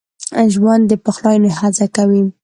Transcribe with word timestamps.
ژوندي 0.53 0.87
د 0.89 0.93
پخلاينې 1.05 1.49
هڅه 1.59 1.85
کوي 1.95 2.23